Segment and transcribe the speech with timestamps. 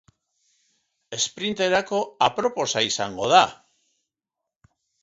[1.17, 2.01] Esprinterako
[2.31, 3.47] aproposa izango da.